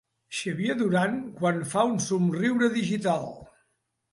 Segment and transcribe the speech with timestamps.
[0.35, 3.31] Xavier Duran quan fa un somriure digital.